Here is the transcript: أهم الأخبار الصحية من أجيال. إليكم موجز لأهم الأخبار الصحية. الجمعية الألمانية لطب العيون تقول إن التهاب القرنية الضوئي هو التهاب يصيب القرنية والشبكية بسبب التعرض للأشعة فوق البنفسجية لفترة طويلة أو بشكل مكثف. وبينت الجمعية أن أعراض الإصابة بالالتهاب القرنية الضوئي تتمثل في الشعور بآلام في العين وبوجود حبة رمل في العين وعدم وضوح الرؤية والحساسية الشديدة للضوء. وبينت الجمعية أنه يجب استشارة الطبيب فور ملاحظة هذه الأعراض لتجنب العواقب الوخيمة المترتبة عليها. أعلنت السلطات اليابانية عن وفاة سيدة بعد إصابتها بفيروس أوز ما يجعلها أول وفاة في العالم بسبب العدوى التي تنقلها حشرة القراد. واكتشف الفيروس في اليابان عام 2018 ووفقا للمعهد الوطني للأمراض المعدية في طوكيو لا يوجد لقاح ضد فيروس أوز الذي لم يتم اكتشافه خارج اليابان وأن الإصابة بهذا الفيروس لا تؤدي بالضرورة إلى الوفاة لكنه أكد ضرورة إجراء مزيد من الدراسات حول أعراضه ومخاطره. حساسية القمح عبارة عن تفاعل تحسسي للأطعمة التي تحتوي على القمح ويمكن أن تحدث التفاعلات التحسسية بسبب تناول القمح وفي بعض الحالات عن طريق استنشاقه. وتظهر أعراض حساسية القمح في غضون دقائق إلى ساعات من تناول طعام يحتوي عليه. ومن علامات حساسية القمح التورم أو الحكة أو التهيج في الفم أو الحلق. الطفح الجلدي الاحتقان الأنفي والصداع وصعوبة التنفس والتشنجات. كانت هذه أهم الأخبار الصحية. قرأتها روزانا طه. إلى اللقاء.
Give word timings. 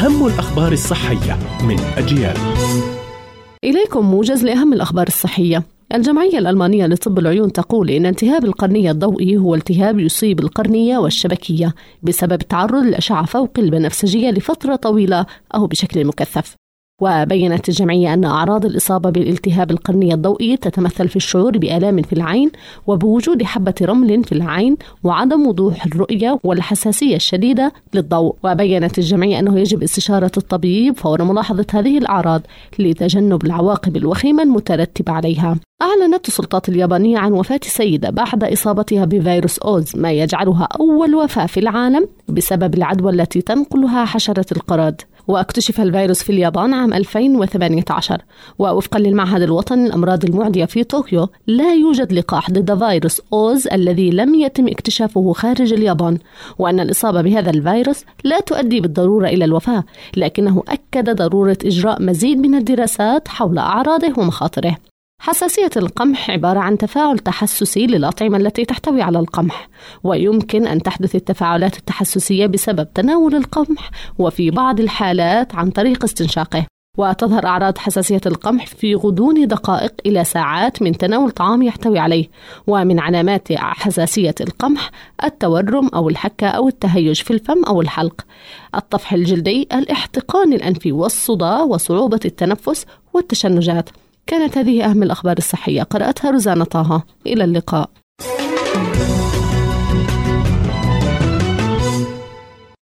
أهم 0.00 0.26
الأخبار 0.26 0.72
الصحية 0.72 1.38
من 1.64 1.80
أجيال. 1.96 2.36
إليكم 3.64 4.06
موجز 4.10 4.44
لأهم 4.44 4.72
الأخبار 4.72 5.06
الصحية. 5.06 5.62
الجمعية 5.94 6.38
الألمانية 6.38 6.86
لطب 6.86 7.18
العيون 7.18 7.52
تقول 7.52 7.90
إن 7.90 8.06
التهاب 8.06 8.44
القرنية 8.44 8.90
الضوئي 8.90 9.36
هو 9.36 9.54
التهاب 9.54 9.98
يصيب 9.98 10.40
القرنية 10.40 10.98
والشبكية 10.98 11.74
بسبب 12.02 12.40
التعرض 12.40 12.82
للأشعة 12.82 13.24
فوق 13.24 13.50
البنفسجية 13.58 14.30
لفترة 14.30 14.76
طويلة 14.76 15.26
أو 15.54 15.66
بشكل 15.66 16.04
مكثف. 16.04 16.54
وبينت 17.00 17.68
الجمعية 17.68 18.14
أن 18.14 18.24
أعراض 18.24 18.64
الإصابة 18.66 19.10
بالالتهاب 19.10 19.70
القرنية 19.70 20.14
الضوئي 20.14 20.56
تتمثل 20.56 21.08
في 21.08 21.16
الشعور 21.16 21.58
بآلام 21.58 22.02
في 22.02 22.12
العين 22.12 22.50
وبوجود 22.86 23.42
حبة 23.42 23.74
رمل 23.82 24.24
في 24.24 24.32
العين 24.32 24.76
وعدم 25.04 25.46
وضوح 25.46 25.86
الرؤية 25.86 26.38
والحساسية 26.44 27.16
الشديدة 27.16 27.72
للضوء. 27.94 28.36
وبينت 28.44 28.98
الجمعية 28.98 29.38
أنه 29.38 29.58
يجب 29.58 29.82
استشارة 29.82 30.32
الطبيب 30.36 30.96
فور 30.96 31.24
ملاحظة 31.24 31.66
هذه 31.72 31.98
الأعراض 31.98 32.42
لتجنب 32.78 33.44
العواقب 33.44 33.96
الوخيمة 33.96 34.42
المترتبة 34.42 35.12
عليها. 35.12 35.56
أعلنت 35.82 36.28
السلطات 36.28 36.68
اليابانية 36.68 37.18
عن 37.18 37.32
وفاة 37.32 37.60
سيدة 37.62 38.10
بعد 38.10 38.44
إصابتها 38.44 39.04
بفيروس 39.04 39.58
أوز 39.58 39.96
ما 39.96 40.12
يجعلها 40.12 40.68
أول 40.80 41.14
وفاة 41.14 41.46
في 41.46 41.60
العالم 41.60 42.08
بسبب 42.28 42.74
العدوى 42.74 43.12
التي 43.12 43.40
تنقلها 43.40 44.04
حشرة 44.04 44.46
القراد. 44.52 45.00
واكتشف 45.30 45.80
الفيروس 45.80 46.22
في 46.22 46.30
اليابان 46.30 46.74
عام 46.74 46.94
2018 46.94 48.22
ووفقا 48.58 48.98
للمعهد 48.98 49.42
الوطني 49.42 49.84
للأمراض 49.84 50.24
المعدية 50.24 50.64
في 50.64 50.84
طوكيو 50.84 51.28
لا 51.46 51.74
يوجد 51.74 52.12
لقاح 52.12 52.50
ضد 52.50 52.78
فيروس 52.78 53.20
أوز 53.32 53.68
الذي 53.68 54.10
لم 54.10 54.34
يتم 54.34 54.68
اكتشافه 54.68 55.32
خارج 55.32 55.72
اليابان 55.72 56.18
وأن 56.58 56.80
الإصابة 56.80 57.22
بهذا 57.22 57.50
الفيروس 57.50 58.04
لا 58.24 58.40
تؤدي 58.40 58.80
بالضرورة 58.80 59.28
إلى 59.28 59.44
الوفاة 59.44 59.84
لكنه 60.16 60.62
أكد 60.68 61.10
ضرورة 61.16 61.58
إجراء 61.64 62.02
مزيد 62.02 62.38
من 62.38 62.54
الدراسات 62.54 63.28
حول 63.28 63.58
أعراضه 63.58 64.12
ومخاطره. 64.18 64.89
حساسية 65.22 65.70
القمح 65.76 66.30
عبارة 66.30 66.58
عن 66.58 66.78
تفاعل 66.78 67.18
تحسسي 67.18 67.86
للأطعمة 67.86 68.36
التي 68.36 68.64
تحتوي 68.64 69.02
على 69.02 69.18
القمح 69.18 69.68
ويمكن 70.04 70.66
أن 70.66 70.82
تحدث 70.82 71.14
التفاعلات 71.14 71.76
التحسسية 71.76 72.46
بسبب 72.46 72.92
تناول 72.94 73.34
القمح 73.34 73.90
وفي 74.18 74.50
بعض 74.50 74.80
الحالات 74.80 75.54
عن 75.54 75.70
طريق 75.70 76.04
استنشاقه. 76.04 76.66
وتظهر 76.98 77.46
أعراض 77.46 77.78
حساسية 77.78 78.20
القمح 78.26 78.66
في 78.66 78.94
غضون 78.94 79.46
دقائق 79.46 79.92
إلى 80.06 80.24
ساعات 80.24 80.82
من 80.82 80.92
تناول 80.98 81.30
طعام 81.30 81.62
يحتوي 81.62 81.98
عليه. 81.98 82.28
ومن 82.66 83.00
علامات 83.00 83.52
حساسية 83.52 84.34
القمح 84.40 84.90
التورم 85.24 85.88
أو 85.88 86.08
الحكة 86.08 86.46
أو 86.46 86.68
التهيج 86.68 87.22
في 87.22 87.30
الفم 87.30 87.64
أو 87.64 87.80
الحلق. 87.80 88.20
الطفح 88.74 89.12
الجلدي 89.12 89.68
الاحتقان 89.72 90.52
الأنفي 90.52 90.92
والصداع 90.92 91.60
وصعوبة 91.60 92.20
التنفس 92.24 92.86
والتشنجات. 93.12 93.90
كانت 94.30 94.58
هذه 94.58 94.84
أهم 94.84 95.02
الأخبار 95.02 95.38
الصحية. 95.38 95.82
قرأتها 95.82 96.30
روزانا 96.30 96.64
طه. 96.64 97.02
إلى 97.26 97.44
اللقاء. 97.44 97.90